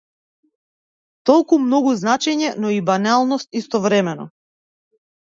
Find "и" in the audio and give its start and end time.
2.75-2.79